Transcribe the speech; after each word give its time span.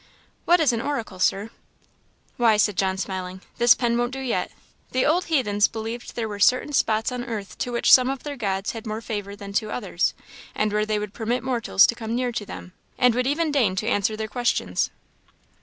"What 0.45 0.59
is 0.59 0.73
an 0.73 0.81
oracle, 0.81 1.19
Sir?" 1.19 1.51
"Why," 2.37 2.57
said 2.57 2.75
John, 2.75 2.97
smiling 2.97 3.41
"this 3.59 3.75
pen 3.75 3.99
won't 3.99 4.13
do 4.13 4.19
yet 4.19 4.51
the 4.93 5.05
old 5.05 5.25
heathens 5.25 5.67
believed 5.67 6.15
there 6.15 6.27
were 6.27 6.39
certain 6.39 6.73
spots 6.73 7.11
on 7.11 7.23
earth 7.23 7.55
to 7.59 7.71
which 7.71 7.93
some 7.93 8.09
of 8.09 8.23
their 8.23 8.35
gods 8.35 8.71
had 8.71 8.87
more 8.87 9.01
favour 9.01 9.35
than 9.35 9.53
to 9.53 9.69
others, 9.69 10.15
and 10.55 10.73
where 10.73 10.87
they 10.87 10.97
would 10.97 11.13
permit 11.13 11.43
mortals 11.43 11.85
to 11.85 11.93
come 11.93 12.15
nearer 12.15 12.31
to 12.31 12.47
them, 12.47 12.73
and 12.97 13.13
would 13.13 13.27
even 13.27 13.51
deign 13.51 13.75
to 13.75 13.87
answer 13.87 14.17
their 14.17 14.27
questions." 14.27 14.89